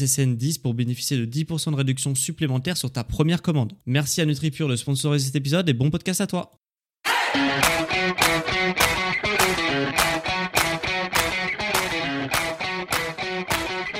[0.00, 3.72] SSN10 pour bénéficier de 10% de réduction supplémentaire sur ta première commande.
[3.86, 6.52] Merci à NutriPure de sponsoriser cet épisode et bon podcast à toi.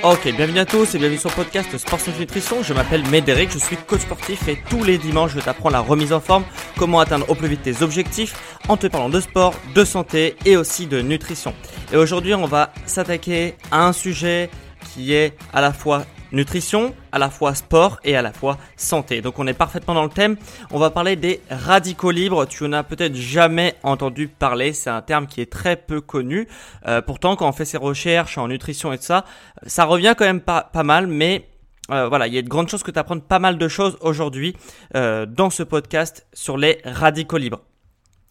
[0.03, 2.63] Ok, bienvenue à tous et bienvenue sur le podcast Sport et Nutrition.
[2.63, 6.11] Je m'appelle Médéric, je suis coach sportif et tous les dimanches je t'apprends la remise
[6.11, 6.43] en forme,
[6.75, 10.57] comment atteindre au plus vite tes objectifs en te parlant de sport, de santé et
[10.57, 11.53] aussi de nutrition.
[11.93, 14.49] Et aujourd'hui on va s'attaquer à un sujet
[14.93, 19.21] qui est à la fois nutrition, à la fois sport et à la fois santé.
[19.21, 20.37] Donc on est parfaitement dans le thème.
[20.71, 22.45] On va parler des radicaux libres.
[22.45, 24.73] Tu en as peut-être jamais entendu parler.
[24.73, 26.47] C'est un terme qui est très peu connu.
[26.87, 29.25] Euh, pourtant, quand on fait ses recherches en nutrition et tout ça,
[29.65, 31.07] ça revient quand même pas, mal.
[31.07, 31.47] Mais
[31.91, 33.97] euh, voilà, il y a de grandes chances que tu apprennes pas mal de choses
[34.01, 34.55] aujourd'hui
[34.95, 37.61] euh, dans ce podcast sur les radicaux libres.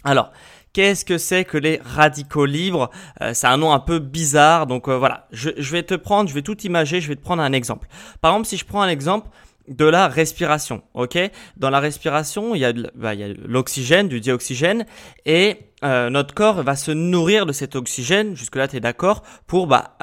[0.05, 0.33] Alors,
[0.73, 2.91] Qu'est-ce que c'est que les radicaux libres?
[3.21, 5.27] Euh, C'est un nom un peu bizarre, donc euh, voilà.
[5.33, 7.89] Je, vais te prendre, je vais tout imager, je vais te prendre un exemple.
[8.21, 9.29] Par exemple, si je prends un exemple
[9.67, 11.19] de la respiration, ok?
[11.57, 14.87] Dans la respiration, il y a bah, l'oxygène, du dioxygène,
[15.27, 19.67] et euh, notre corps va se nourrir de cet oxygène, jusque-là tu es d'accord, pour
[19.67, 19.97] bah,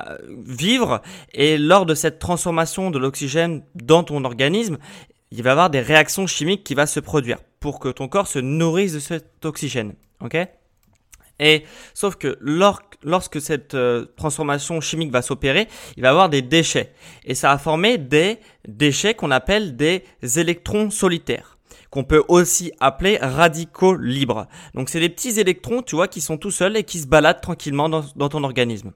[0.45, 1.01] vivre,
[1.33, 4.77] et lors de cette transformation de l'oxygène dans ton organisme,
[5.31, 8.27] il va y avoir des réactions chimiques qui vont se produire pour que ton corps
[8.27, 9.93] se nourrisse de cet oxygène.
[10.21, 10.37] Ok?
[11.39, 11.63] Et
[11.93, 12.37] sauf que
[13.03, 16.93] lorsque cette euh, transformation chimique va s'opérer, il va y avoir des déchets.
[17.25, 20.03] Et ça va former des déchets qu'on appelle des
[20.35, 21.57] électrons solitaires
[21.89, 24.47] qu'on peut aussi appeler radicaux libres.
[24.73, 27.39] Donc c'est des petits électrons, tu vois, qui sont tout seuls et qui se baladent
[27.39, 28.91] tranquillement dans ton organisme.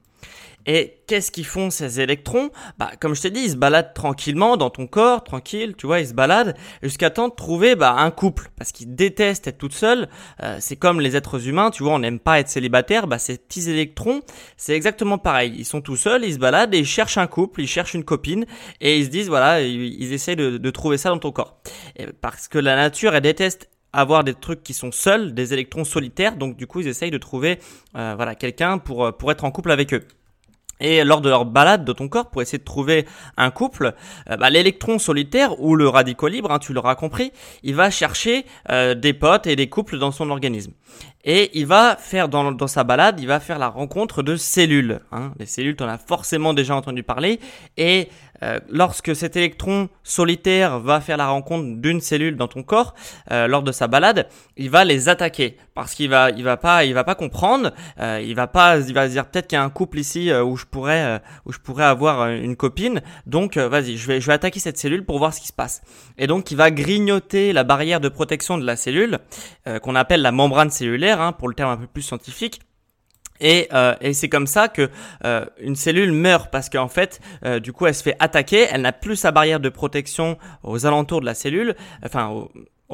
[0.66, 2.50] Et qu'est-ce qu'ils font ces électrons?
[2.78, 6.00] Bah, comme je t'ai dit, ils se baladent tranquillement dans ton corps, tranquille, tu vois,
[6.00, 9.74] ils se baladent jusqu'à temps de trouver bah, un couple, parce qu'ils détestent être toute
[9.74, 10.08] seule.
[10.42, 13.06] Euh, c'est comme les êtres humains, tu vois, on n'aime pas être célibataire.
[13.06, 14.20] Bah, ces petits électrons,
[14.56, 15.54] c'est exactement pareil.
[15.56, 18.04] Ils sont tout seuls, ils se baladent et ils cherchent un couple, ils cherchent une
[18.04, 18.46] copine
[18.80, 21.60] et ils se disent voilà, ils, ils essayent de, de, trouver ça dans ton corps.
[21.96, 25.84] Et parce que la nature, elle déteste avoir des trucs qui sont seuls, des électrons
[25.84, 27.58] solitaires, donc du coup ils essayent de trouver
[27.96, 30.06] euh, voilà quelqu'un pour euh, pour être en couple avec eux.
[30.82, 33.06] Et lors de leur balade de ton corps pour essayer de trouver
[33.36, 33.94] un couple,
[34.28, 37.32] euh, bah, l'électron solitaire ou le radical libre, hein, tu l'auras compris,
[37.62, 40.72] il va chercher euh, des potes et des couples dans son organisme.
[41.24, 45.00] Et il va faire dans, dans sa balade, il va faire la rencontre de cellules.
[45.12, 45.32] Hein.
[45.38, 47.38] Les cellules, tu en as forcément déjà entendu parler.
[47.76, 48.08] Et
[48.42, 52.94] euh, lorsque cet électron solitaire va faire la rencontre d'une cellule dans ton corps
[53.30, 56.84] euh, lors de sa balade, il va les attaquer parce qu'il va il va pas
[56.84, 59.64] il va pas comprendre, euh, il va pas il va dire peut-être qu'il y a
[59.64, 63.00] un couple ici où je pourrais où je pourrais avoir une copine.
[63.26, 65.82] Donc vas-y, je vais je vais attaquer cette cellule pour voir ce qui se passe.
[66.18, 69.18] Et donc il va grignoter la barrière de protection de la cellule
[69.82, 72.60] qu'on appelle la membrane cellulaire Hein, pour le terme un peu plus scientifique.
[73.42, 74.88] Et, euh, et c'est comme ça que
[75.24, 78.82] euh, une cellule meurt parce qu'en fait, euh, du coup, elle se fait attaquer, elle
[78.82, 82.46] n'a plus sa barrière de protection aux alentours de la cellule, enfin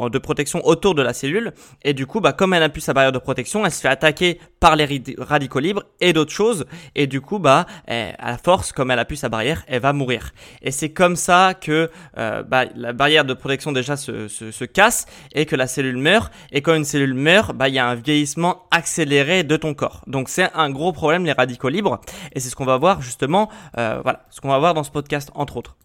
[0.08, 1.52] de protection autour de la cellule.
[1.82, 4.38] Et du coup, bah, comme elle plus sa barrière de protection, elle se fait attaquer
[4.60, 6.66] par les radicaux libres et d'autres choses.
[6.94, 9.92] Et du coup, bah, à la force, comme elle a plus sa barrière, elle va
[9.92, 10.32] mourir.
[10.62, 14.64] Et c'est comme ça que euh, bah, la barrière de protection déjà se, se, se,
[14.64, 16.32] casse et que la cellule meurt.
[16.52, 20.02] Et quand une cellule meurt, bah, il y a un vieillissement accéléré de ton corps.
[20.06, 22.00] Donc c'est un gros problème, les radicaux libres.
[22.34, 23.48] Et c'est ce qu'on va voir justement,
[23.78, 25.76] euh, voilà, ce qu'on va voir dans ce podcast entre autres.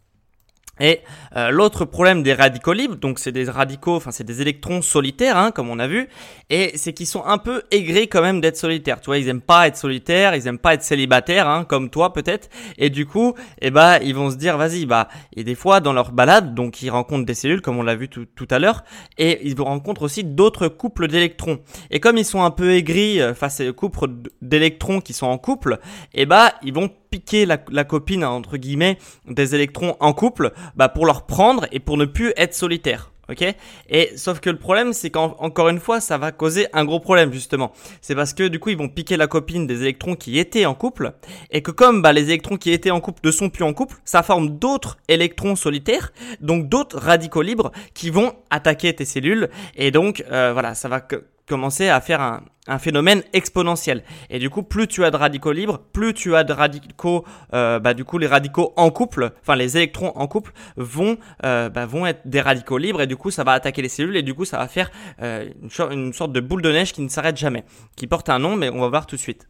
[0.80, 1.02] Et
[1.36, 5.38] euh, l'autre problème des radicaux libres, donc c'est des radicaux, enfin c'est des électrons solitaires,
[5.38, 6.10] hein, comme on a vu,
[6.50, 9.00] et c'est qu'ils sont un peu aigris quand même d'être solitaires.
[9.00, 12.12] Tu vois, ils aiment pas être solitaires, ils aiment pas être célibataires, hein, comme toi
[12.12, 12.50] peut-être.
[12.80, 15.94] Et du coup, eh ben ils vont se dire, vas-y, bah et des fois dans
[15.94, 18.84] leur balade, donc ils rencontrent des cellules, comme on l'a vu tout, tout à l'heure,
[19.20, 21.60] et ils rencontrent aussi d'autres couples d'électrons.
[21.92, 24.08] Et comme ils sont un peu aigris euh, face à couples
[24.42, 25.80] d'électrons qui sont en couple,
[26.16, 28.98] eh ben ils vont piquer la, la, copine entre guillemets
[29.28, 33.12] des électrons en couple bah, pour leur prendre et pour ne plus être solitaire.
[33.30, 33.42] Ok?
[33.90, 37.32] Et sauf que le problème, c'est qu'encore une fois, ça va causer un gros problème
[37.32, 37.72] justement.
[38.02, 40.76] C'est parce que du coup, ils vont piquer la copine des électrons qui étaient en
[40.76, 41.14] couple,
[41.50, 43.96] et que comme bah, les électrons qui étaient en couple ne sont plus en couple,
[44.04, 46.12] ça forme d'autres électrons solitaires,
[46.42, 51.00] donc d'autres radicaux libres qui vont attaquer tes cellules, et donc euh, voilà, ça va
[51.48, 54.04] commencer à faire un, phénomène exponentiel.
[54.30, 57.80] Et du coup, plus tu as de radicaux libres, plus tu as de radicaux, euh,
[57.80, 61.86] bah, du coup, les radicaux en couple, enfin les électrons en couple vont, euh, bah,
[61.86, 64.34] vont être des radicaux libres et du coup, ça va attaquer les cellules et du
[64.34, 64.92] coup, ça va faire
[65.22, 65.50] euh,
[65.92, 67.66] une, sorte de boule de neige qui ne s'arrête jamais,
[67.98, 69.50] qui porte un nom, mais on va voir tout de suite.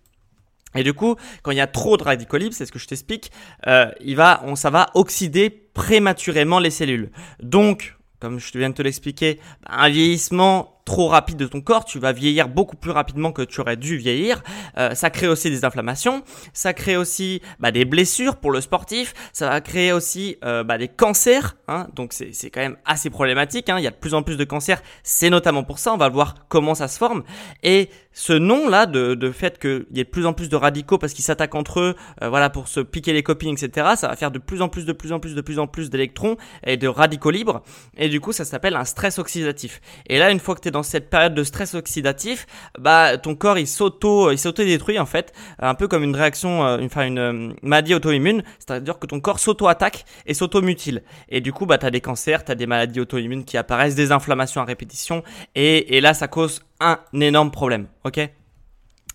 [0.74, 2.88] Et du coup, quand il y a trop de radicaux libres, c'est ce que je
[2.88, 3.32] t'explique,
[3.64, 7.12] va, on, ça va oxyder prématurément les cellules.
[7.44, 12.00] Donc, comme je viens de te l'expliquer, un vieillissement trop rapide de ton corps, tu
[12.00, 14.44] vas vieillir beaucoup plus rapidement que tu aurais dû vieillir.
[14.78, 19.14] Euh, ça crée aussi des inflammations, ça crée aussi bah, des blessures pour le sportif,
[19.32, 21.56] ça va créer aussi euh, bah, des cancers.
[21.68, 23.70] Hein, donc c'est quand même assez problématique.
[23.70, 23.80] Hein.
[23.80, 25.94] Il y a de plus en plus de cancers, c'est notamment pour ça.
[25.94, 27.24] On va voir comment ça se forme.
[27.64, 30.56] Et ce nom là de, de fait qu'il y ait de plus en plus de
[30.56, 33.94] radicaux parce qu'ils s'attaquent entre eux, euh, voilà pour se piquer les copines, etc.
[33.96, 35.90] Ça va faire de plus en plus, de plus en plus, de plus en plus
[35.90, 37.64] d'électrons et de radicaux libres.
[37.98, 39.82] Et du coup, ça s'appelle un stress oxydatif.
[40.08, 42.46] Et là, une fois que tu dans cette période de stress oxydatif,
[42.78, 46.66] bah ton corps il s'auto il s'auto détruit en fait, un peu comme une réaction
[46.66, 51.04] euh, enfin une, une euh, maladie auto-immune, c'est-à-dire que ton corps s'auto-attaque et s'auto-mutile.
[51.30, 54.62] Et du coup, bah tu as des cancers, des maladies auto-immunes qui apparaissent, des inflammations
[54.62, 55.24] à répétition
[55.56, 58.20] et, et là ça cause un énorme problème, OK?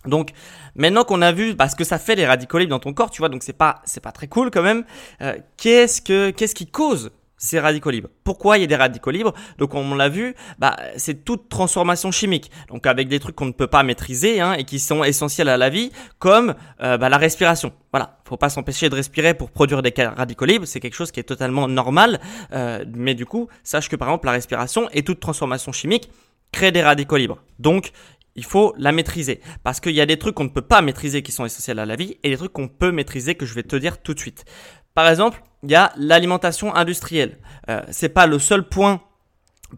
[0.05, 0.29] Donc
[0.75, 3.29] maintenant qu'on a vu parce que ça fait les radicaux dans ton corps, tu vois,
[3.29, 4.85] donc c'est pas pas très cool quand même.
[5.21, 8.09] Euh, qu'est-ce que qu'est-ce qui cause ces radicaux libres.
[8.23, 9.33] Pourquoi il y a des radicaux libres?
[9.57, 12.51] Donc on l'a vu, bah, c'est toute transformation chimique.
[12.67, 15.57] Donc avec des trucs qu'on ne peut pas maîtriser hein, et qui sont essentiels à
[15.57, 16.53] la vie, comme
[16.83, 17.73] euh, bah, la respiration.
[17.91, 21.19] Voilà, faut pas s'empêcher de respirer pour produire des radicaux libres, c'est quelque chose qui
[21.19, 22.19] est totalement normal.
[22.51, 26.11] Euh, mais du coup, sache que par exemple la respiration et toute transformation chimique
[26.51, 27.41] crée des radicaux libres.
[27.57, 27.91] Donc
[28.35, 29.41] il faut la maîtriser.
[29.63, 31.85] Parce qu'il y a des trucs qu'on ne peut pas maîtriser qui sont essentiels à
[31.85, 34.19] la vie et des trucs qu'on peut maîtriser que je vais te dire tout de
[34.19, 34.45] suite.
[34.93, 37.37] Par exemple, il y a l'alimentation industrielle.
[37.69, 39.01] Euh, c'est pas le seul point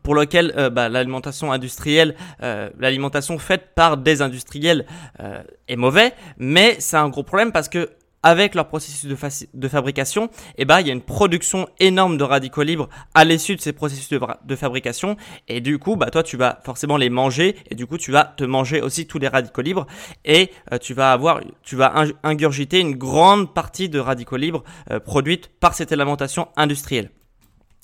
[0.04, 4.86] pour lequel euh, bah, l'alimentation industrielle, euh, l'alimentation faite par des industriels
[5.20, 7.90] euh, est mauvais, mais c'est un gros problème parce que
[8.24, 9.18] avec leur processus de,
[9.54, 13.56] de fabrication, eh ben, il y a une production énorme de radicaux libres à l'issue
[13.56, 15.18] de ces processus de, fabrication.
[15.48, 17.56] Et du coup, bah, toi, tu vas forcément les manger.
[17.70, 19.88] Et du coup, tu vas te manger aussi tous les radicaux libres.
[20.26, 25.00] Et euh, tu vas avoir, tu vas ingurgiter une grande partie de radicaux libres euh,
[25.00, 27.10] produites par cette alimentation industrielle.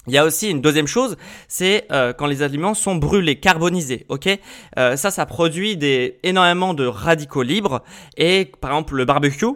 [0.10, 1.18] Il y a aussi une deuxième chose,
[1.50, 4.30] c'est euh, quand les aliments sont brûlés, carbonisés, ok?
[4.78, 7.84] Ça, ça produit des, énormément de radicaux libres.
[8.16, 9.48] Et par exemple, le barbecue,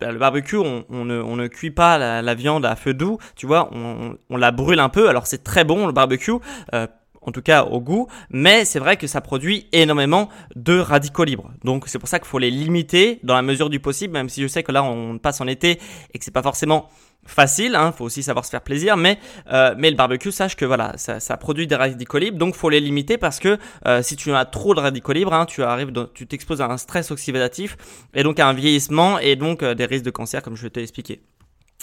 [0.00, 4.36] le barbecue, on, ne, cuit pas la, viande à feu doux, tu vois, on, on
[4.36, 5.08] la brûle un peu.
[5.08, 6.32] Alors c'est très bon le barbecue,
[6.74, 6.86] euh,
[7.22, 11.50] en tout cas au goût, mais c'est vrai que ça produit énormément de radicaux libres.
[11.64, 14.42] Donc c'est pour ça qu'il faut les limiter dans la mesure du possible, même si
[14.42, 15.80] je sais que là on passe en été
[16.14, 16.88] et que c'est pas forcément
[17.26, 19.18] facile, hein, faut aussi savoir se faire plaisir, mais
[19.52, 22.80] euh, mais le barbecue, sache que voilà, ça, produit des radicaux libres, donc faut les
[22.80, 26.26] limiter parce que euh, si tu as trop de radicaux libres, hein, tu arrives, tu
[26.26, 27.76] t'exposes à un stress oxydatif
[28.14, 30.82] et donc à un vieillissement et donc euh, des risques de cancer, comme je t'ai
[30.82, 31.20] expliqué.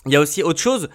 [0.08, 0.90] Il y a aussi autre chose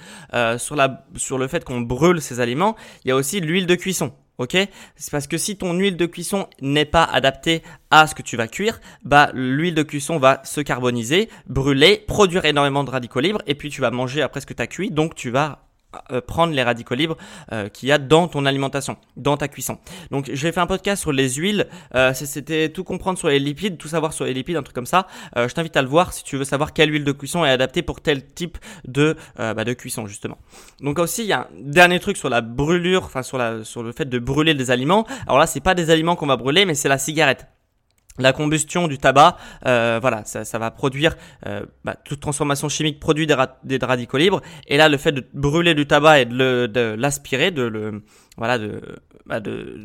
[0.58, 2.76] sur la sur le fait qu'on brûle ces aliments.
[3.04, 4.12] Il y a aussi l'huile de cuisson.
[4.40, 4.56] Ok?
[4.96, 8.38] C'est parce que si ton huile de cuisson n'est pas adaptée à ce que tu
[8.38, 13.42] vas cuire, bah l'huile de cuisson va se carboniser, brûler, produire énormément de radicaux libres
[13.46, 15.69] et puis tu vas manger après ce que tu as cuit, donc tu vas
[16.26, 17.16] prendre les radicaux libres
[17.52, 19.78] euh, qu'il y a dans ton alimentation, dans ta cuisson.
[20.10, 23.78] Donc j'ai fait un podcast sur les huiles, euh, c'était tout comprendre sur les lipides,
[23.78, 25.06] tout savoir sur les lipides, un truc comme ça.
[25.36, 27.50] Euh, je t'invite à le voir si tu veux savoir quelle huile de cuisson est
[27.50, 30.38] adaptée pour tel type de euh, bah, de cuisson justement.
[30.80, 33.82] Donc aussi il y a un dernier truc sur la brûlure, enfin sur la sur
[33.82, 35.06] le fait de brûler des aliments.
[35.26, 37.46] Alors là c'est pas des aliments qu'on va brûler, mais c'est la cigarette
[38.18, 39.36] la combustion du tabac,
[39.66, 44.40] euh, voilà, ça, va produire euh, bah, toute transformation chimique produit des, radicaux libres.
[44.66, 48.02] Et là, le fait de brûler du tabac et de l'aspirer, de, le,
[48.36, 48.80] voilà, de,
[49.26, 49.40] bah,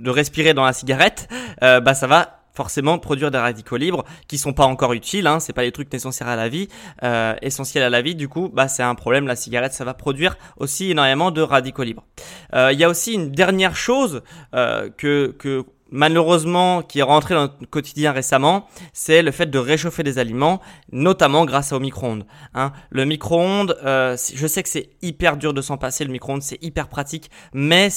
[0.06, 1.28] respirer dans la cigarette,
[1.64, 5.28] euh, bah, ça va forcément produire des radicaux libres qui sont pas encore utiles.
[5.28, 6.70] Hein, c'est pas les trucs essentiels à la vie,
[7.04, 8.16] euh, essentiels à la vie.
[8.16, 9.28] Du coup, bah c'est un problème.
[9.28, 12.06] La cigarette, ça va produire aussi énormément de radicaux libres.
[12.54, 15.66] Il y a aussi une dernière chose que que
[15.96, 20.62] malheureusement qui est rentré dans notre quotidien récemment, c'est le fait de réchauffer des aliments,
[20.92, 22.26] notamment grâce au micro-ondes.
[22.54, 22.74] Hein.
[22.90, 26.62] Le micro-ondes, euh, je sais que c'est hyper dur de s'en passer, le micro-ondes c'est
[26.62, 27.90] hyper pratique, mais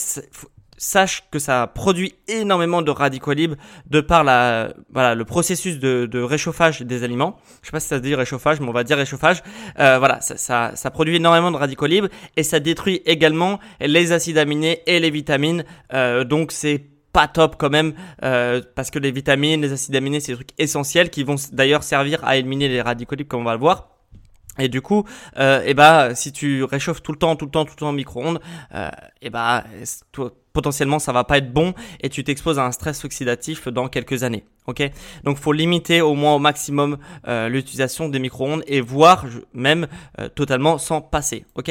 [0.78, 3.56] sache que ça produit énormément de radicaux libres
[3.90, 7.36] de par la, voilà, le processus de, de réchauffage des aliments.
[7.62, 9.42] Je sais pas si ça dit réchauffage, mais on va dire réchauffage.
[9.80, 14.12] Euh, voilà, ça, ça, ça, produit énormément de radicaux libres et ça détruit également les
[14.12, 15.64] acides aminés et les vitamines.
[15.92, 20.20] Euh, donc c'est pas top quand même euh, parce que les vitamines, les acides aminés,
[20.20, 23.44] c'est des trucs essentiels qui vont d'ailleurs servir à éliminer les radicaux libres comme on
[23.44, 23.88] va le voir.
[24.58, 25.04] Et du coup,
[25.38, 27.78] euh, et eh bah, si tu réchauffes tout le temps, tout le temps, tout le
[27.78, 28.40] temps au micro-ondes,
[28.74, 28.88] euh,
[29.22, 29.64] et eh bah,
[30.52, 34.24] potentiellement ça va pas être bon et tu t'exposes à un stress oxydatif dans quelques
[34.24, 34.44] années.
[34.66, 34.82] Ok?
[35.22, 36.98] Donc faut limiter au moins au maximum
[37.28, 39.24] euh, l'utilisation des micro-ondes et voire
[39.54, 39.86] même
[40.18, 41.44] euh, totalement s'en passer.
[41.54, 41.70] Ok?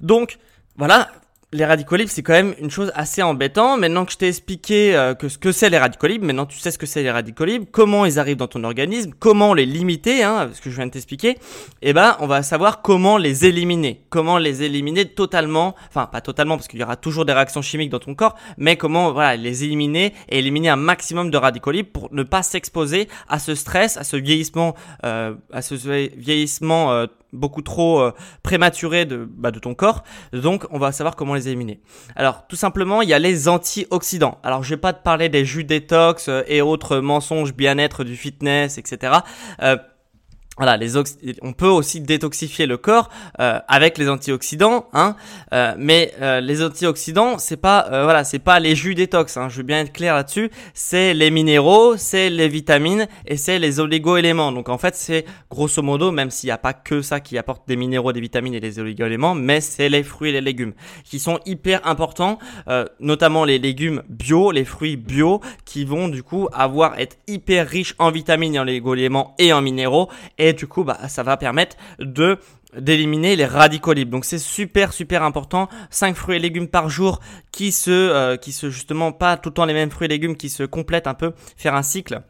[0.00, 0.38] Donc
[0.76, 1.10] voilà,
[1.52, 3.80] les radicaux c'est quand même une chose assez embêtante.
[3.80, 6.70] Maintenant que je t'ai expliqué euh, que ce que c'est les radicaux maintenant tu sais
[6.70, 10.50] ce que c'est les radicaux comment ils arrivent dans ton organisme, comment les limiter, hein,
[10.52, 11.38] ce que je viens de t'expliquer.
[11.80, 16.56] Eh ben, on va savoir comment les éliminer, comment les éliminer totalement, enfin pas totalement
[16.56, 19.64] parce qu'il y aura toujours des réactions chimiques dans ton corps, mais comment voilà les
[19.64, 24.04] éliminer et éliminer un maximum de radicaux pour ne pas s'exposer à ce stress, à
[24.04, 24.74] ce vieillissement,
[25.04, 30.04] euh, à ce vieillissement euh, beaucoup trop euh, prématuré de, bah, de ton corps.
[30.32, 31.80] Donc, on va savoir comment les éliminer.
[32.16, 34.38] Alors, tout simplement, il y a les antioxydants.
[34.42, 38.16] Alors, je vais pas te parler des jus détox euh, et autres mensonges bien-être du
[38.16, 39.18] fitness, etc.
[40.58, 40.96] voilà, les
[41.42, 43.10] on peut aussi détoxifier le corps
[43.40, 45.14] euh, avec les antioxydants, hein.
[45.52, 49.36] Euh, mais euh, les antioxydants, c'est pas, voilà, c'est pas les jus détox.
[49.36, 50.50] Hein, je veux bien être clair là-dessus.
[50.74, 54.52] C'est les minéraux, c'est les vitamines et c'est les oligo-éléments.
[54.52, 57.66] Donc en fait, c'est grosso modo, même s'il n'y a pas que ça qui apporte
[57.68, 60.72] des minéraux, des vitamines et des oligo-éléments, mais c'est les fruits et les légumes
[61.04, 62.38] qui sont hyper importants,
[63.00, 67.94] notamment les légumes bio, les fruits bio, qui vont du coup avoir être hyper riches
[67.98, 70.08] en vitamines et en oligo-éléments et en minéraux
[70.48, 72.38] et du coup bah ça va permettre de
[72.76, 74.10] d'éliminer les radicaux libres.
[74.10, 75.68] Donc c'est super super important.
[75.90, 77.20] 5 fruits et légumes par jour
[77.52, 80.36] qui se euh, qui se justement pas tout le temps les mêmes fruits et légumes
[80.36, 82.22] qui se complètent un peu, faire un cycle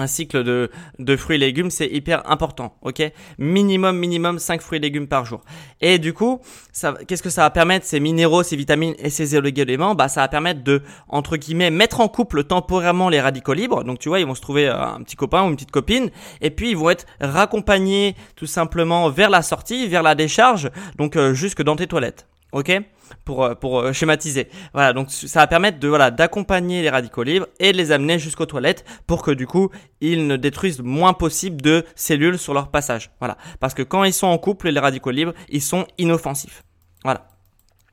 [0.00, 3.02] un cycle de, de fruits et légumes, c'est hyper important, ok?
[3.38, 5.42] Minimum, minimum 5 fruits et légumes par jour.
[5.80, 6.40] Et du coup,
[7.06, 10.28] qu'est-ce que ça va permettre Ces minéraux, ces vitamines et ces oligo-éléments, bah, ça va
[10.28, 13.84] permettre de, entre guillemets, mettre en couple temporairement les radicaux libres.
[13.84, 16.10] Donc, tu vois, ils vont se trouver euh, un petit copain ou une petite copine.
[16.40, 21.16] Et puis, ils vont être raccompagnés tout simplement vers la sortie, vers la décharge, donc
[21.16, 22.82] euh, jusque dans tes toilettes ok?
[23.24, 24.48] Pour euh, pour euh, schématiser.
[24.72, 28.18] Voilà donc ça va permettre de voilà d'accompagner les radicaux libres et de les amener
[28.18, 32.70] jusqu'aux toilettes pour que du coup ils ne détruisent moins possible de cellules sur leur
[32.70, 33.10] passage.
[33.18, 33.36] Voilà.
[33.60, 36.62] Parce que quand ils sont en couple les radicaux libres ils sont inoffensifs.
[37.04, 37.28] Voilà.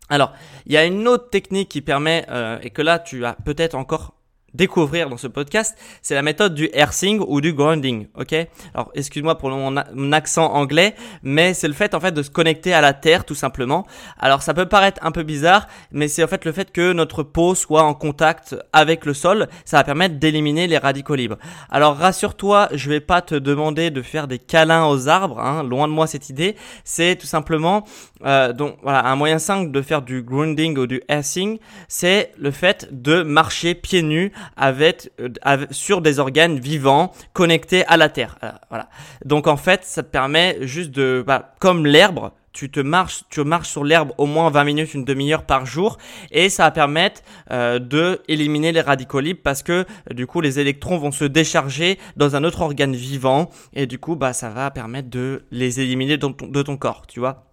[0.09, 0.33] Alors
[0.65, 3.75] il y a une autre technique qui permet euh, et que là tu as peut-être
[3.75, 4.16] encore
[4.57, 8.33] découvrir dans ce podcast, c'est la méthode du earthing ou du grounding, ok?
[8.73, 12.73] Alors, excuse-moi pour mon, accent anglais, mais c'est le fait en fait de se connecter
[12.73, 13.85] à la terre tout simplement.
[14.17, 17.23] Alors, ça peut paraître un peu bizarre, mais c'est en fait le fait que notre
[17.23, 21.37] peau soit en contact avec le sol, ça va permettre d'éliminer les radicaux libres.
[21.69, 25.87] Alors, rassure-toi, je vais pas te demander de faire des câlins aux arbres, hein, loin
[25.87, 26.55] de moi cette idée.
[26.83, 27.85] C'est tout simplement
[28.25, 32.51] euh, donc voilà, un moyen simple de faire du grounding ou du earthing, c'est le
[32.51, 38.37] fait de marcher pieds nus avec, euh, sur des organes vivants connectés à la terre.
[38.43, 38.89] Euh, voilà.
[39.25, 43.43] Donc en fait, ça te permet juste de, bah, comme l'herbe, tu te marches, tu
[43.43, 45.99] marches sur l'herbe au moins 20 minutes, une demi-heure par jour,
[46.31, 50.59] et ça va permettre euh, de éliminer les radicaux libres parce que du coup les
[50.59, 54.71] électrons vont se décharger dans un autre organe vivant, et du coup bah ça va
[54.71, 57.46] permettre de les éliminer de ton, de ton corps, tu vois.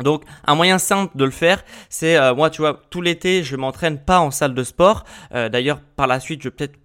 [0.00, 3.56] Donc un moyen simple de le faire, c'est euh, moi tu vois tout l'été je
[3.56, 5.04] m'entraîne pas en salle de sport.
[5.34, 6.76] Euh, d'ailleurs par la suite je vais peut-être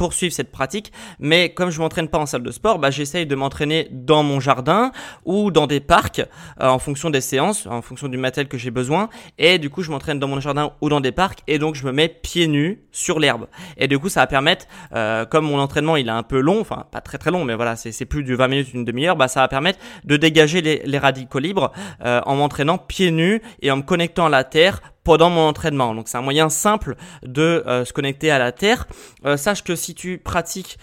[0.00, 0.92] poursuivre cette pratique.
[1.18, 4.40] Mais comme je m'entraîne pas en salle de sport, bah, j'essaye de m'entraîner dans mon
[4.40, 4.92] jardin
[5.26, 6.20] ou dans des parcs
[6.62, 9.10] euh, en fonction des séances, en fonction du matériel que j'ai besoin.
[9.36, 11.84] Et du coup, je m'entraîne dans mon jardin ou dans des parcs et donc je
[11.84, 13.46] me mets pieds nus sur l'herbe.
[13.76, 14.64] Et du coup, ça va permettre,
[14.94, 17.54] euh, comme mon entraînement il est un peu long, enfin pas très très long, mais
[17.54, 20.98] voilà, c'est plus de 20 minutes, une demi-heure, bah, ça va permettre de dégager les,
[20.98, 21.72] radicaux libres
[22.06, 25.94] euh, en m'entraînant pieds nus et en me connectant à la terre pendant mon entraînement.
[25.94, 28.86] Donc c'est un moyen simple de euh, se connecter à la terre.
[29.24, 30.78] Euh, sache que si tu pratiques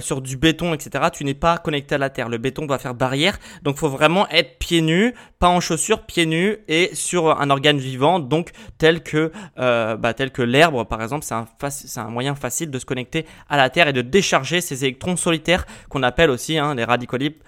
[0.00, 2.28] sur du béton, etc., tu n'es pas connecté à la terre.
[2.28, 3.38] Le béton doit faire barrière.
[3.62, 7.78] Donc faut vraiment être pieds nus, pas en chaussures, pieds nus et sur un organe
[7.78, 11.24] vivant, donc tel que bah, tel que l'herbe par exemple.
[11.24, 14.60] C'est un, c'est un moyen facile de se connecter à la terre et de décharger
[14.60, 17.38] ces électrons solitaires qu'on appelle aussi hein, les radicaux libres,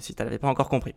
[0.00, 0.94] si tu n'avais pas encore compris.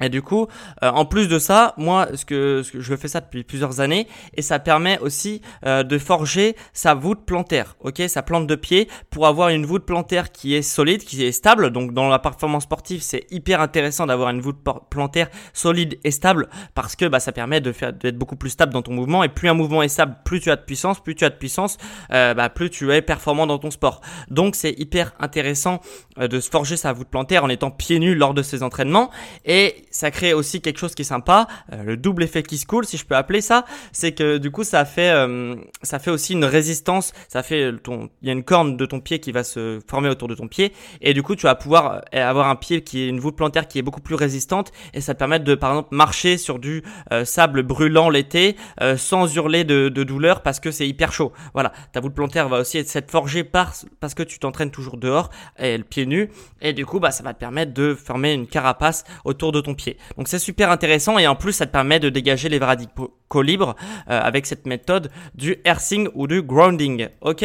[0.00, 0.46] Et du coup,
[0.82, 3.80] euh, en plus de ça, moi, ce que, ce que, je fais ça depuis plusieurs
[3.80, 8.54] années, et ça permet aussi euh, de forger sa voûte plantaire, ok, sa plante de
[8.54, 11.70] pied, pour avoir une voûte plantaire qui est solide, qui est stable.
[11.70, 14.58] Donc, dans la performance sportive, c'est hyper intéressant d'avoir une voûte
[14.90, 18.72] plantaire solide et stable, parce que bah, ça permet de faire d'être beaucoup plus stable
[18.72, 19.22] dans ton mouvement.
[19.22, 21.34] Et plus un mouvement est stable, plus tu as de puissance, plus tu as de
[21.34, 21.76] puissance,
[22.12, 24.00] euh, bah, plus tu es performant dans ton sport.
[24.30, 25.80] Donc, c'est hyper intéressant
[26.18, 29.10] de se forger sa voûte plantaire en étant pieds nus lors de ses entraînements.
[29.44, 32.66] Et ça crée aussi quelque chose qui est sympa, euh, le double effet qui se
[32.66, 36.10] coule, si je peux appeler ça, c'est que du coup ça fait euh, ça fait
[36.10, 39.32] aussi une résistance, ça fait ton il y a une corne de ton pied qui
[39.32, 40.72] va se former autour de ton pied.
[41.00, 43.68] Et du coup tu vas pouvoir euh, avoir un pied qui est une voûte plantaire
[43.68, 44.72] qui est beaucoup plus résistante.
[44.94, 46.82] Et ça te permet de par exemple marcher sur du
[47.24, 48.56] sable brûlant l'été
[48.96, 51.32] sans hurler de, de, douleur parce que c'est hyper chaud.
[51.54, 55.30] Voilà, ta voûte plantaire va aussi être forgée par parce que tu t'entraînes toujours dehors
[55.58, 56.30] et le pied nu.
[56.60, 59.74] Et du coup bah ça va te permettre de former une carapace autour de ton
[60.16, 63.10] donc c'est super intéressant et en plus ça te permet de dégager les radicaux
[63.42, 63.76] libres
[64.08, 67.08] euh, avec cette méthode du earthing ou du grounding.
[67.20, 67.44] Ok?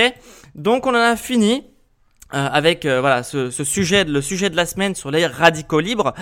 [0.55, 1.63] Donc on en a fini.
[2.33, 6.15] Euh, avec euh, voilà ce, sujet le sujet de la semaine sur les radicaux libres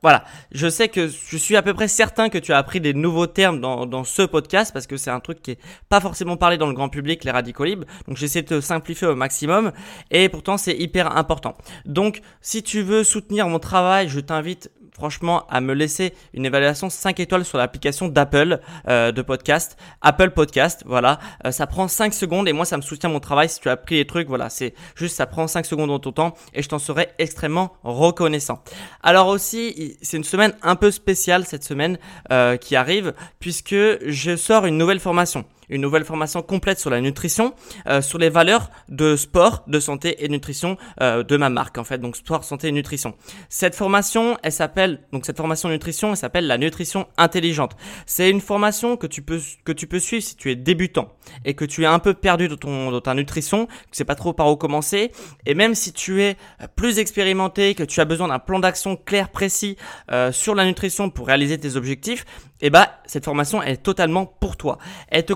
[0.00, 0.22] voilà.
[0.52, 3.26] Je sais que je suis à peu près certain que tu as appris des nouveaux
[3.26, 5.58] termes dans, ce podcast parce que c'est un truc qui est
[5.88, 9.08] pas forcément parlé dans le grand public les radicaux libres donc j'essaie de te simplifier
[9.08, 9.72] au maximum
[10.12, 11.56] et pourtant c'est hyper important.
[11.84, 16.90] Donc si tu veux soutenir mon travail je t'invite franchement à me laisser une évaluation
[16.90, 21.20] 5 étoiles sur l'application d'Apple euh, de podcast, Apple Podcast, voilà.
[21.46, 23.76] Euh, ça prend 5 secondes et moi ça me soutient mon travail si tu as
[23.76, 26.68] pris les trucs, voilà, c'est juste ça prend 5 secondes dans ton temps et je
[26.68, 28.58] t'en serai extrêmement reconnaissant.
[29.04, 31.96] Alors aussi, c'est une semaine un peu spéciale cette semaine
[32.32, 37.00] euh, qui arrive puisque je sors une nouvelle formation une nouvelle formation complète sur la
[37.00, 37.54] nutrition,
[37.86, 41.84] euh, sur les valeurs de sport, de santé et nutrition euh, de ma marque en
[41.84, 43.14] fait, donc sport, santé et nutrition.
[43.48, 47.76] Cette formation, elle s'appelle donc cette formation nutrition, elle s'appelle la nutrition intelligente.
[48.06, 51.12] C'est une formation que tu peux que tu peux suivre si tu es débutant
[51.44, 54.04] et que tu es un peu perdu dans ton dans ta nutrition, que tu sais
[54.04, 55.12] pas trop par où commencer
[55.46, 56.36] et même si tu es
[56.76, 59.76] plus expérimenté, que tu as besoin d'un plan d'action clair précis
[60.10, 62.24] euh, sur la nutrition pour réaliser tes objectifs,
[62.60, 64.78] et eh bah cette formation est totalement pour toi.
[65.08, 65.32] Elle te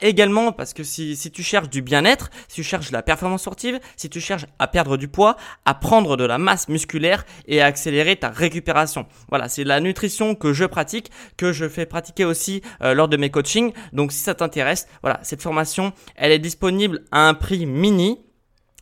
[0.00, 3.42] également parce que si, si tu cherches du bien-être, si tu cherches de la performance
[3.42, 7.60] sportive, si tu cherches à perdre du poids, à prendre de la masse musculaire et
[7.60, 9.06] à accélérer ta récupération.
[9.28, 13.16] Voilà, c'est la nutrition que je pratique, que je fais pratiquer aussi euh, lors de
[13.16, 13.72] mes coachings.
[13.92, 18.20] Donc si ça t'intéresse, voilà, cette formation, elle est disponible à un prix mini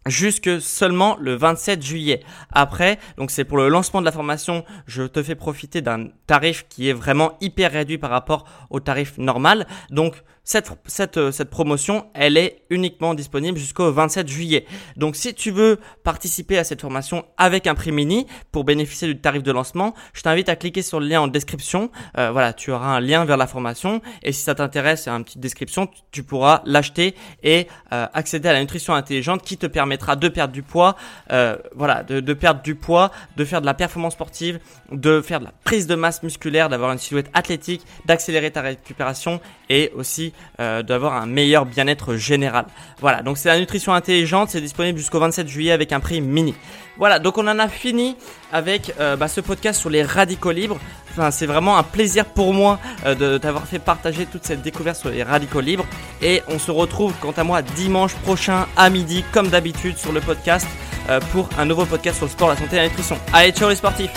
[0.06, 2.20] jusque seulement le 27 juillet.
[2.52, 6.66] Après, donc c'est pour le lancement de la formation, je te fais profiter d'un tarif
[6.68, 9.66] qui est vraiment hyper réduit par rapport au tarif normal.
[9.90, 14.66] Donc cette, cette, euh, cette promotion, elle est uniquement disponible jusqu'au 27 juillet.
[14.96, 19.20] Donc si tu veux participer à cette formation avec un prix mini pour bénéficier du
[19.20, 21.90] tarif de lancement, je t'invite à cliquer sur le lien en description.
[22.18, 25.12] Euh, voilà, tu auras un lien vers la formation et si ça t'intéresse, il y
[25.12, 29.56] a une petite description, tu pourras l'acheter et euh, accéder à la nutrition intelligente qui
[29.56, 30.96] te permettra de perdre du poids,
[31.74, 34.60] voilà, de, de perdre du poids, de faire de la performance sportive,
[34.92, 39.40] de faire de la prise de masse musculaire, d'avoir une silhouette athlétique, d'accélérer ta récupération
[39.68, 42.66] et aussi euh, d'avoir un meilleur bien-être général.
[43.00, 46.54] Voilà, donc c'est la nutrition intelligente, c'est disponible jusqu'au 27 juillet avec un prix mini.
[46.96, 48.16] Voilà, donc on en a fini
[48.52, 50.78] avec euh, bah, ce podcast sur les radicaux libres.
[51.30, 55.10] C'est vraiment un plaisir pour moi euh, de t'avoir fait partager toute cette découverte sur
[55.10, 55.86] les radicaux libres.
[56.22, 60.20] Et on se retrouve, quant à moi, dimanche prochain à midi, comme d'habitude, sur le
[60.20, 60.66] podcast
[61.32, 63.18] pour un nouveau podcast sur le sport, la santé et la nutrition.
[63.32, 64.12] Allez, ciao les sportifs